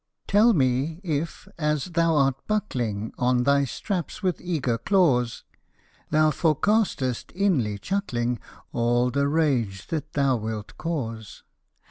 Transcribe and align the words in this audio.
Tell 0.25 0.53
me 0.53 0.99
if, 1.03 1.47
as 1.59 1.91
thou 1.91 2.15
art 2.15 2.47
buckling 2.47 3.13
On 3.19 3.43
thy 3.43 3.65
straps 3.65 4.23
with 4.23 4.41
eager 4.41 4.79
claws, 4.79 5.43
Thou 6.09 6.31
forecastest, 6.31 7.31
inly 7.35 7.77
chuckling, 7.77 8.39
All 8.71 9.11
the 9.11 9.27
rage 9.27 9.85
that 9.89 10.13
thou 10.13 10.37
wilt 10.37 10.75
cause. 10.79 11.43